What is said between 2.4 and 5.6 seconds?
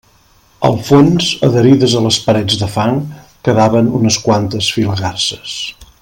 de fang, quedaven unes quantes filagarses.